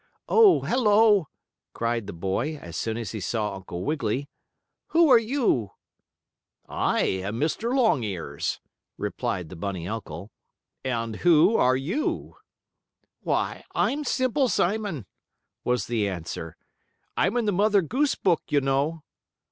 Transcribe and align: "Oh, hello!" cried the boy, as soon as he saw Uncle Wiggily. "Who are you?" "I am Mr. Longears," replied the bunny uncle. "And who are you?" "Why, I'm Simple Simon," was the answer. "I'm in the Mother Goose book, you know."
"Oh, 0.27 0.61
hello!" 0.61 1.27
cried 1.73 2.07
the 2.07 2.11
boy, 2.11 2.57
as 2.59 2.75
soon 2.75 2.97
as 2.97 3.11
he 3.11 3.19
saw 3.19 3.53
Uncle 3.55 3.83
Wiggily. 3.83 4.29
"Who 4.87 5.11
are 5.11 5.19
you?" 5.19 5.73
"I 6.67 7.01
am 7.03 7.39
Mr. 7.39 7.71
Longears," 7.75 8.59
replied 8.97 9.49
the 9.49 9.55
bunny 9.55 9.87
uncle. 9.87 10.31
"And 10.83 11.17
who 11.17 11.55
are 11.55 11.77
you?" 11.77 12.35
"Why, 13.19 13.63
I'm 13.75 14.03
Simple 14.03 14.49
Simon," 14.49 15.05
was 15.63 15.85
the 15.85 16.07
answer. 16.09 16.57
"I'm 17.15 17.37
in 17.37 17.45
the 17.45 17.51
Mother 17.51 17.83
Goose 17.83 18.15
book, 18.15 18.41
you 18.49 18.59
know." 18.59 19.03